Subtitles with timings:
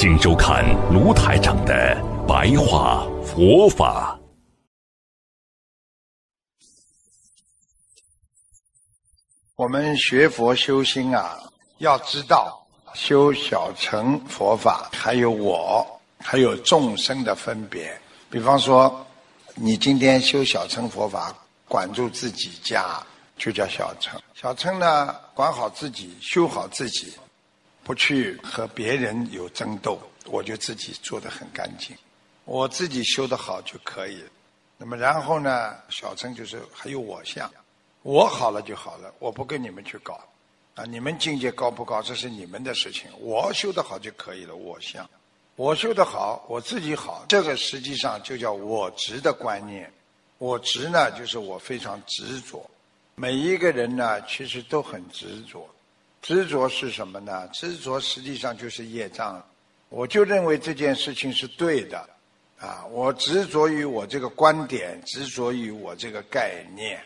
[0.00, 1.94] 请收看卢台长的
[2.26, 4.18] 白话佛法。
[9.56, 11.38] 我们学佛修心啊，
[11.80, 15.86] 要知道修小乘佛法，还有我，
[16.18, 17.94] 还有众生的分别。
[18.30, 19.06] 比方说，
[19.54, 21.36] 你今天修小乘佛法，
[21.68, 23.04] 管住自己家，
[23.36, 24.18] 就叫小乘。
[24.32, 27.12] 小乘呢，管好自己，修好自己。
[27.90, 31.96] 不去和别人有争斗，我就自己做得很干净，
[32.44, 34.22] 我自己修得好就可以。
[34.78, 37.50] 那么然后呢，小乘就是还有我相，
[38.02, 40.20] 我好了就好了，我不跟你们去搞。
[40.76, 44.54] 啊，你们境界高不高，这是你们的事情，我修得好就可以了。
[44.54, 45.10] 我相，
[45.56, 49.92] 我修得好，我自己好，这个实际上就叫我执的观念。
[50.38, 52.64] 我执呢，就是我非常执着。
[53.16, 55.68] 每一个人呢，其实都很执着。
[56.22, 57.48] 执着是什么呢？
[57.52, 59.42] 执着实际上就是业障。
[59.88, 62.08] 我就认为这件事情是对的，
[62.60, 67.02] 啊，我执着于我这个观点，执着于我这个概念，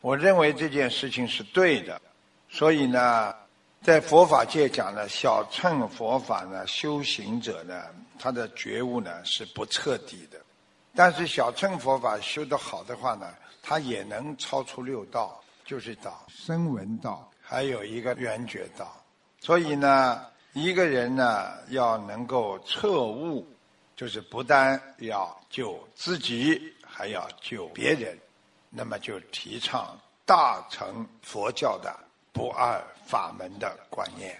[0.00, 2.00] 我认为这件事情是对的。
[2.50, 3.34] 所以呢，
[3.82, 7.84] 在佛法界讲呢，小乘佛法呢，修行者呢，
[8.18, 10.38] 他的觉悟呢是不彻底的。
[10.94, 17.30] 但是小乘佛法修得好的话呢，他也能超出六道，就是道声闻道。
[17.48, 19.00] 还有一个圆觉道，
[19.38, 23.46] 所以呢，一个人呢要能够彻悟，
[23.94, 28.18] 就是不但要救自己，还要救别人，
[28.68, 31.96] 那么就提倡大乘佛教的
[32.32, 34.36] 不二法门的观念。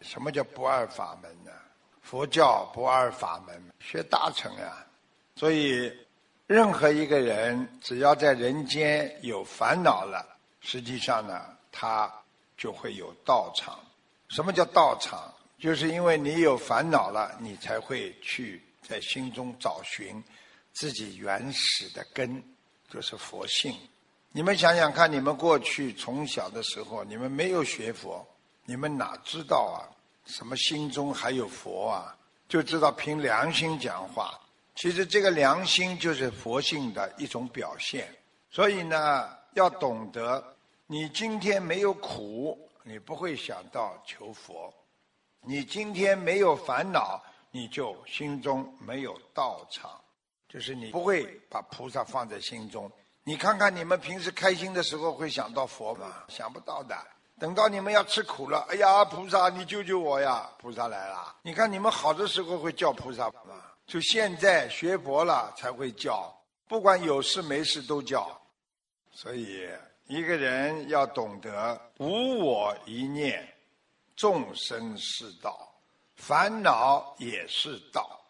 [0.00, 1.50] 什么叫不二法门呢？
[2.02, 4.86] 佛教不二法门，学大乘啊。
[5.34, 5.92] 所以，
[6.46, 10.24] 任何一个人只要在人间有烦恼了，
[10.60, 12.08] 实际上呢，他。
[12.56, 13.78] 就会有道场。
[14.28, 15.32] 什么叫道场？
[15.58, 20.22] 就是因为你有烦恼了，你才会去在心中找寻
[20.72, 22.42] 自己原始的根，
[22.90, 23.74] 就是佛性。
[24.32, 28.26] 你们想想看，你们过去从小的时候，你们没有学佛，
[28.64, 29.88] 你们哪知道啊？
[30.26, 32.14] 什么心中还有佛啊？
[32.48, 34.38] 就知道凭良心讲话。
[34.74, 38.12] 其实这个良心就是佛性的一种表现。
[38.50, 40.53] 所以呢，要懂得。
[40.86, 44.70] 你今天没有苦，你不会想到求佛；
[45.40, 49.98] 你今天没有烦恼，你就心中没有道场，
[50.46, 52.90] 就是你不会把菩萨放在心中。
[53.22, 56.24] 你看看你们平时开心的时候会想到佛吗？
[56.28, 56.94] 想不到的。
[57.40, 60.50] 等到你们要吃苦了，哎呀，菩萨你救救我呀！
[60.58, 61.34] 菩萨来了。
[61.40, 63.72] 你看你们好的时候会叫菩萨吗？
[63.86, 66.30] 就现在学佛了才会叫，
[66.68, 68.38] 不管有事没事都叫。
[69.10, 69.66] 所以。
[70.06, 73.48] 一个人要懂得无我一念，
[74.14, 75.72] 众生是道，
[76.16, 78.20] 烦恼也是道。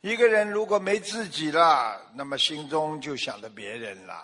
[0.00, 4.14] 一个人如果没自己了，那么心中就想着别人了；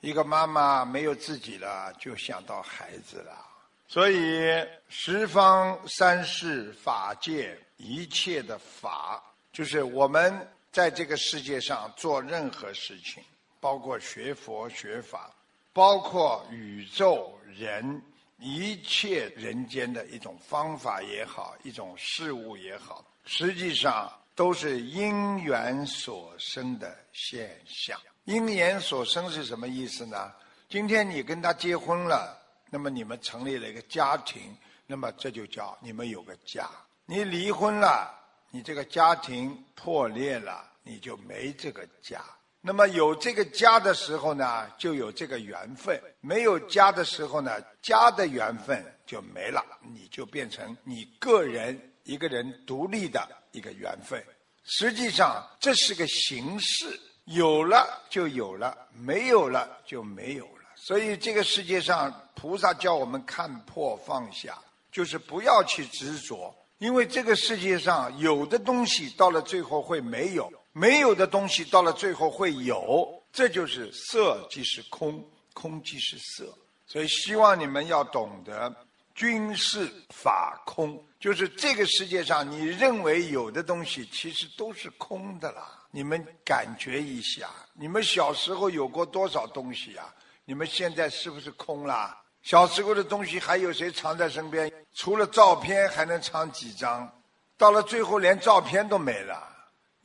[0.00, 3.46] 一个妈妈没有自己了，就想到孩子了。
[3.86, 4.50] 所以
[4.88, 9.22] 十方三世法界一切的法，
[9.52, 13.22] 就是我们在这个世界上做任何事情，
[13.60, 15.30] 包括学佛学法。
[15.76, 18.02] 包括宇宙人
[18.38, 28.00] 一切人间的一种方法也好，一种事物也好，实际上都是因缘所生的现象。
[28.24, 30.32] 因缘所生是什么意思呢？
[30.66, 34.56] 今天你跟他结婚了，那么你们成立了一个家庭，
[34.86, 36.70] 那么这就叫你们有个家。
[37.04, 38.18] 你离婚了，
[38.50, 42.24] 你这个家庭破裂了，你就没这个家。
[42.66, 49.64] 那么有这个家的时候呢，就有这个缘分；没有家的时候呢，家的缘分就没了，
[49.94, 54.20] 你就变成你个人一个人独立的一个缘分。
[54.64, 60.64] 实际上这是个形式，有了就有了，没有了就没有了。
[60.74, 64.58] 所以这个世界上，菩萨叫我们看破放下，
[64.90, 70.52] 就是不要去执着，因为这个世界上有的东西到了最后会没有。
[70.78, 76.52] 没有的东西到了最后会有，这就是色即是空，空即是色。
[76.86, 78.70] 所以希望你们要懂得
[79.14, 85.82] 均是法空，就是这个世界上你认为有的东西，其实都是空的啦。
[85.90, 90.14] 你们感觉一下，你们小时候有过多少东西啊？
[90.44, 92.22] 你们现在是不是空啦？
[92.42, 94.70] 小时候的东西还有谁藏在身边？
[94.92, 97.10] 除了照片，还能藏几张？
[97.56, 99.55] 到了最后，连照片都没了。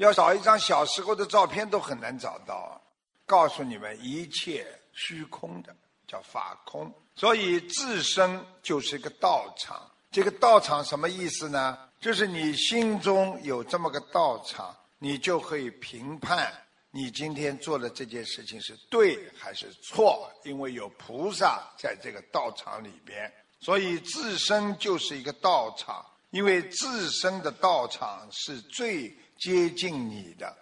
[0.01, 2.81] 要找一张小时候的照片都很难找到。
[3.25, 5.73] 告诉你们，一切虚空的，
[6.07, 6.91] 叫法空。
[7.15, 9.89] 所以自身就是一个道场。
[10.09, 11.77] 这个道场什么意思呢？
[11.99, 16.51] 就是你心中有这么个道场，你就可以评判
[16.89, 20.29] 你今天做的这件事情是对还是错。
[20.43, 26.03] 因为有菩萨在这个道场里边，所以自身就是一个道场。
[26.31, 30.53] 因为自身的道场是最接近你的，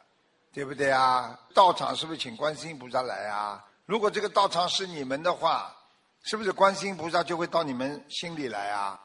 [0.52, 1.40] 对不对啊？
[1.56, 3.66] 道场是不是请观世音菩萨来啊？
[3.86, 5.76] 如果这个道场是你们的话。
[6.24, 9.00] 是不是观世音菩萨就会到你们心里来啊？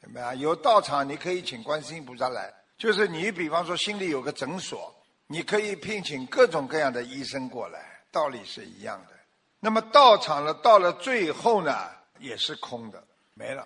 [0.00, 0.34] 明白啊？
[0.34, 2.52] 有道场，你可以请观世音菩萨来。
[2.76, 4.92] 就是你，比方说心里有个诊所，
[5.28, 9.14] 你可以聘请各种各样的医生过来，道理是一样的。
[9.60, 13.00] 那么道场了，到了最后呢，也是空的，
[13.34, 13.64] 没了。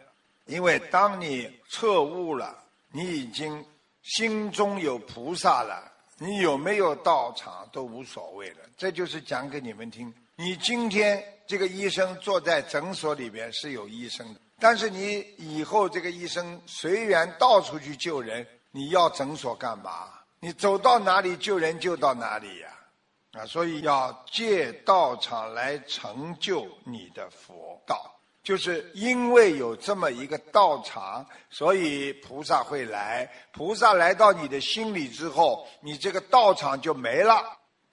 [0.50, 2.56] 因为当你彻悟了，
[2.92, 3.64] 你已经
[4.02, 8.58] 心中有菩萨了，你有没有道场都无所谓了。
[8.76, 10.12] 这就是讲给你们听。
[10.36, 20.08] 你今天这个医生坐在诊所里边是有医生的，但是你以后这个医生随缘到处去救人，你要诊所干嘛？
[20.40, 22.68] 你走到哪里救人救到哪里呀？
[23.32, 28.19] 啊，所以要借道场来成就你的佛道，
[28.50, 33.30] 就是因为有这么一个道场，所以菩萨会来。
[33.52, 37.44] 菩萨来到你的心里之后，你这个道场就没了。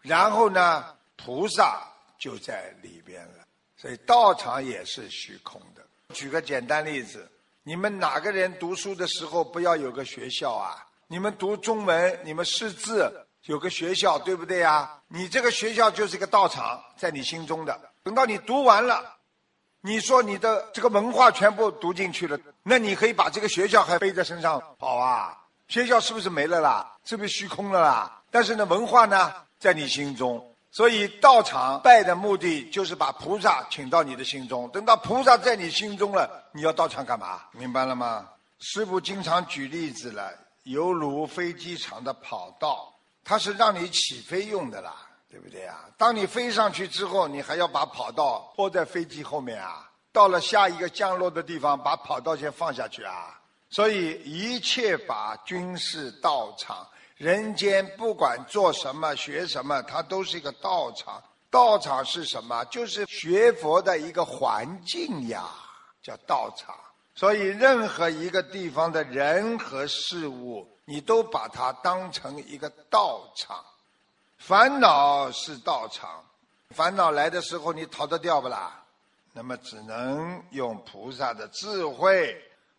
[0.01, 0.83] 然后呢，
[1.15, 1.87] 菩萨。
[2.19, 3.45] 就在里边了，
[3.79, 5.83] 所以道场也是虚空的。
[6.15, 7.31] 举个简单例子，
[7.61, 10.83] 你们哪个人读书的时候不要有个学校啊？
[11.05, 14.99] 你们读中文，你们识字有个学校，对不对呀？
[15.09, 17.79] 你这个学校就是一个道场，在你心中的。
[18.01, 19.16] 等到你读完了，
[19.87, 25.37] 你说你的这个文化全部读进去了，那你可以把这个学校还背在身上跑啊？
[25.69, 26.95] 学校是不是没了啦？
[27.05, 28.21] 是不是虚空了啦？
[28.29, 30.45] 但是呢，文化呢，在你心中。
[30.71, 34.69] 所以道场拜的目的就是把菩萨请到你的心中。
[34.71, 37.43] 等到菩萨在你心中了，你要道场干嘛？
[37.53, 38.27] 明白了吗？
[38.59, 40.29] 师父经常举例子了，
[40.63, 42.93] 犹如飞机场的跑道，
[43.23, 44.93] 它是让你起飞用的啦，
[45.29, 45.89] 对不对啊？
[45.97, 49.89] 当你飞上去之后，你还要把跑道拖在飞机后面啊。
[50.11, 53.39] 到了下一个降落的地方，把跑道先放下去啊。
[53.69, 56.87] 所以一切法均是道场。
[57.17, 61.21] 人间不管做什么、学什么，它都是一个道场。
[61.49, 62.63] 道场是什么？
[62.65, 65.45] 就是学佛的一个环境呀，
[66.01, 66.75] 叫道场。
[67.15, 73.63] 所以，任何一个地方的人和事物，你都把它当成一个道场。
[74.47, 76.23] 烦恼是道场，
[76.69, 78.81] 烦恼来的时候，你逃得掉不啦？
[79.33, 82.33] 那么，只能用菩萨的智慧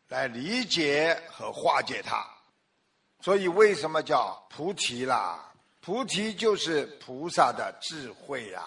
[0.08, 2.26] 来理解和化解它。
[3.20, 5.38] 所以，为什么叫菩提啦？
[5.82, 8.62] 菩提就是菩萨的智慧呀。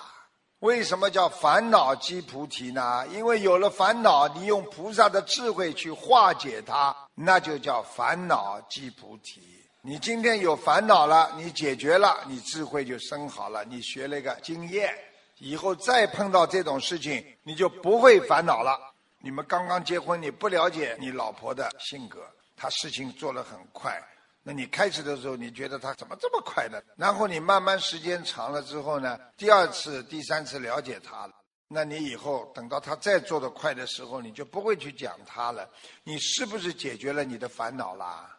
[0.60, 3.04] 为什么叫烦恼即菩提呢？
[3.08, 9.42] 因为有了烦恼，你用菩萨的智慧去化解它，那就叫烦恼即菩提。
[9.84, 14.96] 你今天有烦恼了，你解决了，你智慧就生好了，你学了一个经验，
[15.40, 18.80] 以后再碰到这种事情，你就不会烦恼了。
[19.18, 22.24] 你们刚刚结婚，你不了解你老婆的性格，
[22.56, 24.00] 她事情做得很快。
[24.44, 26.80] 那你开始的时候，你觉得她怎么这么快呢？
[26.96, 31.34] 然后你慢慢时间长了之后呢，第二次、第三次了解她了，
[31.68, 35.68] 那你以后等到他再做的快的时候，你就不会去讲他了。
[36.04, 38.38] 你是不是解决了你的烦恼啦？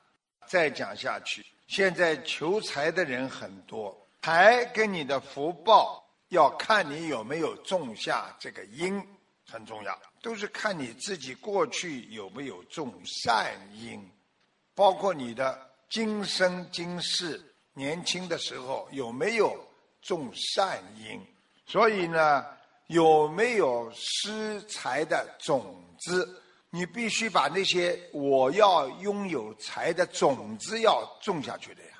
[0.53, 9.03] 再讲下去，现在求财的人很多，财跟你的福报要看你有没有种下这个因，
[9.51, 14.07] 很重要，都是看你自己过去有没有种善因，
[14.75, 15.71] 包括你的。
[15.89, 19.59] 今生今世，年轻的时候有没有
[20.03, 21.21] 种善因？
[21.67, 22.47] 所以呢，
[22.89, 26.42] 有没有施财的种子？
[26.75, 31.91] 你必须把那些我要拥有财的种子要种下去的呀。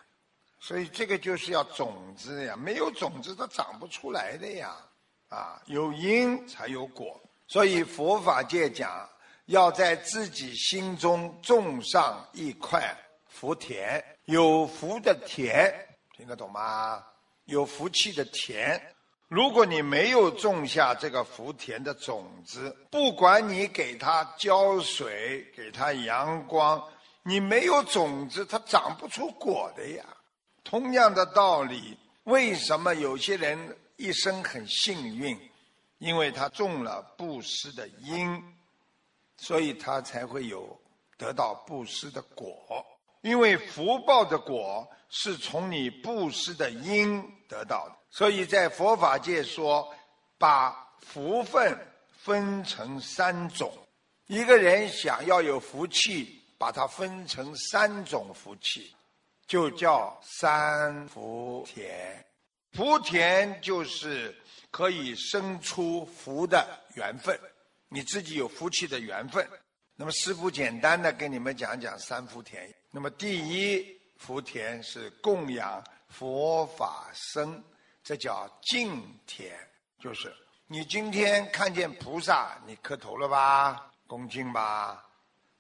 [0.59, 4.75] 所以这个就是要种子呀，没有种子它长不出来的呀。
[5.29, 7.21] 啊，有因才有果。
[7.47, 9.07] 所以佛法界讲，
[9.47, 12.97] 要在自己心中种上一块。
[13.29, 15.71] 福田有福的田，
[16.17, 17.05] 听得懂吗？
[17.45, 18.81] 有福气的田，
[19.33, 26.87] 如果你没有种下这个福田的种子，不管你给它浇水、给它阳光，
[27.23, 30.05] 你没有种子，它长不出果的呀。
[30.63, 35.35] 同样的道理，为什么有些人一生很幸运？
[35.97, 38.39] 因为他种了布施的因，
[39.39, 40.79] 所以他才会有
[41.17, 42.85] 得到布施的果。
[43.23, 47.97] 因为福报的果是从你布施的因得到的。
[48.11, 49.93] 所以在佛法界说，
[50.39, 51.77] 把福分
[52.19, 53.73] 分成三种。
[54.27, 58.95] 一个人想要有福气，把它分成三种福气，
[59.47, 62.25] 就叫三福田。
[62.73, 64.35] 福田就是
[64.71, 67.39] 可以生出福的缘分，
[67.89, 69.47] 你自己有福气的缘分。
[69.95, 72.73] 那么师父简单的跟你们讲讲三福田。
[72.95, 77.61] 那么第一福田是供养佛法僧。
[78.05, 79.51] 这叫敬田，
[79.99, 80.35] 就是
[80.67, 83.91] 你今天看见菩萨，你磕头了吧？
[84.07, 85.03] 恭敬吧？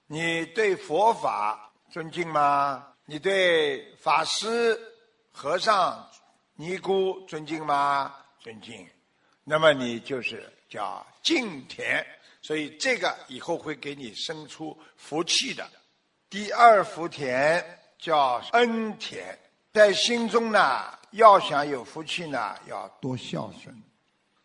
[0.07, 2.95] 你对佛法尊敬吗？
[3.07, 4.79] 你对法师、
[5.31, 6.07] 和尚、
[6.55, 8.15] 尼姑尊敬吗？
[8.41, 8.87] 尊敬。
[9.45, 12.05] 那么你就是叫敬田，
[12.43, 15.67] 所以这个以后会给你生出福气的。
[16.33, 17.63] 第二福田
[17.99, 19.39] 叫恩田，
[19.71, 20.83] 在心中呢。
[21.11, 23.83] 要想有福气呢，要多孝顺，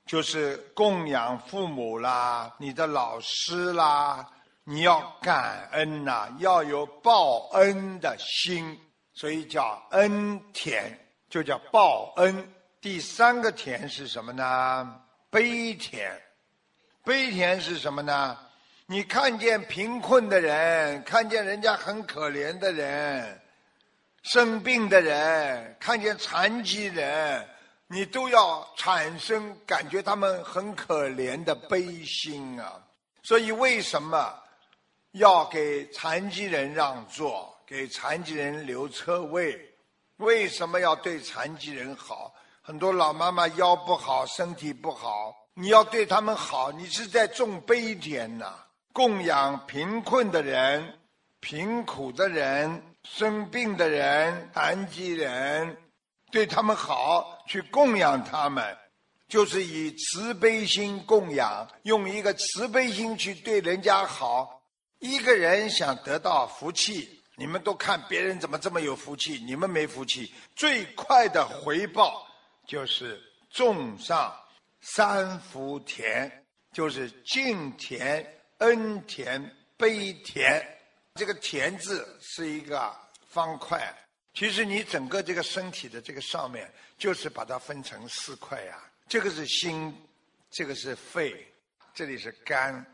[0.05, 4.29] 就是供养父母啦，你的老师啦，
[4.65, 8.77] 你要感恩呐，要有报恩的心，
[9.13, 10.91] 所以叫恩田，
[11.29, 12.53] 就叫报恩。
[12.81, 15.01] 第三个田是什么呢？
[15.29, 16.21] 悲田，
[17.05, 18.37] 悲田是什么呢？
[18.89, 23.41] 你看见贫困的人，看见人家很可怜的人。
[24.23, 27.45] 生病的人看见残疾人，
[27.87, 32.81] 你都要产生感觉他们很可怜的悲心啊！
[33.23, 34.33] 所以为什么
[35.11, 39.59] 要给残疾人让座，给残疾人留车位？
[40.17, 42.33] 为什么要对残疾人好？
[42.61, 48.63] 很多老妈妈腰不好，身体不好，你要对他们好，你是在种悲田呐！
[48.97, 50.97] 供养贫困的人，
[51.39, 52.81] 贫苦的人。
[53.03, 55.77] 生病的人、残疾人，
[56.31, 58.75] 对他们好，去供养他们，
[59.27, 64.61] 就是以慈悲心供养，用一个慈悲心去对人家好。
[64.97, 70.33] 一个人想得到福气，你们都看别人怎么这么有福气，你们没福气。
[70.55, 72.27] 最快的回报
[72.65, 74.35] 就是种上
[74.81, 78.27] 三福田，就是敬田、
[78.59, 80.65] 恩田、悲田。
[81.15, 82.95] 这个田字是一个
[83.27, 83.91] 方块，
[84.33, 88.79] 其实你整个这个身体的这个上面，就是把它分成四块呀。
[89.07, 89.95] 这个是心，
[90.51, 91.47] 这个是肺，
[91.93, 92.85] 这里是肝，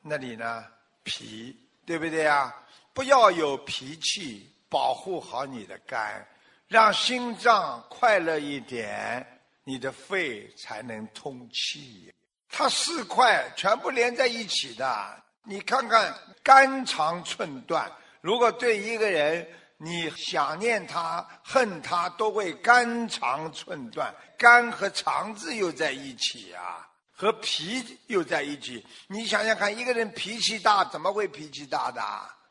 [0.00, 0.64] 那里呢
[1.02, 1.54] 脾，
[1.84, 2.54] 对不对呀？
[2.94, 6.26] 不要有脾气，保护好你的肝，
[6.66, 12.10] 让心脏快乐一点，你的肺才能通气。
[12.48, 15.22] 它四块全部连在一起的。
[15.48, 24.12] 你看看肝肠寸断，如果对一个人你想念他、恨他，都会肝肠寸断。
[24.38, 28.84] 肝和肠子又在一起啊，和脾又在一起。
[29.06, 32.02] 你想想看，一个人脾气大，怎么会脾气大的？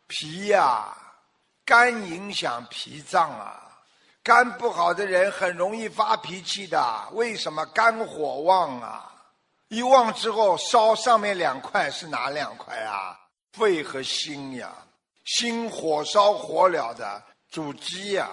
[0.07, 0.95] 脾呀，
[1.65, 3.61] 肝影响脾脏啊，
[4.23, 7.09] 肝不好的人很容易发脾气的。
[7.13, 7.65] 为什么？
[7.67, 9.11] 肝火旺啊。
[9.69, 13.19] 一旺之后烧上面两块是哪两块啊？
[13.53, 14.75] 肺和心呀，
[15.23, 18.29] 心火烧火燎的主机呀，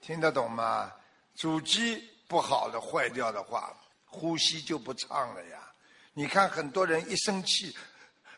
[0.00, 0.92] 听得懂吗？
[1.34, 3.74] 主机不好的坏掉的话，
[4.04, 5.72] 呼吸就不畅了呀。
[6.12, 7.74] 你看很多人一生气，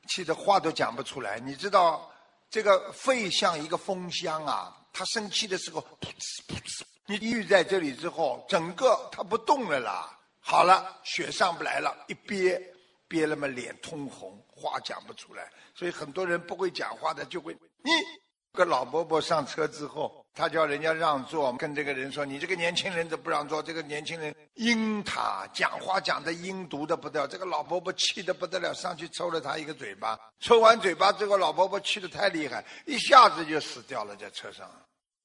[0.07, 1.41] 气的话都讲不出来。
[1.41, 2.09] 你知道
[2.51, 10.19] 这个肺像一个风箱啊，他生气的时候噗呲噗呲，你郁在这里之后，整个他不动了啦。
[10.43, 12.61] 好了，血上不来了，一憋，
[13.09, 15.51] 憋了嘛，脸通红，话讲不出来。
[15.75, 17.91] 所以很多人不会讲话的，就会你。
[18.55, 27.27] 个老伯伯上车之后，他叫人家让座，跟这个人说：“你这个年轻人怎么不让座？”这个年轻人阴他，讲话讲的阴毒的不得了。
[27.27, 30.21] 这个老伯伯气的不得了，上去抽了他一个嘴巴。
[30.39, 34.71] 抽完嘴巴之后，老伯伯气的太厉害，一下子就死掉了在车上。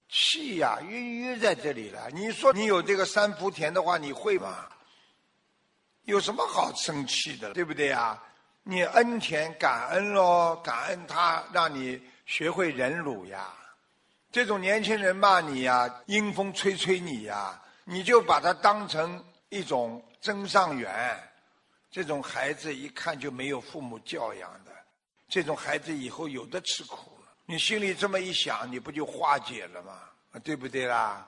[0.07, 2.09] 气呀，郁郁在这里了。
[2.13, 4.69] 你说你有这个三伏田的话，你会吗？
[6.07, 8.17] 有什么好生气的，对不对呀？
[8.63, 13.53] 你恩田感恩喽，感恩他让你学会忍辱呀。
[14.31, 21.21] 这种年轻人骂你呀，阴风吹吹你呀，你就把他当成一种增上缘。
[21.91, 24.71] 这种孩子一看就没有父母教养的，
[25.27, 27.27] 这种孩子以后有的吃苦了。
[27.45, 29.99] 你心里这么一想，你不就化解了吗？
[30.41, 31.27] 对不对啦？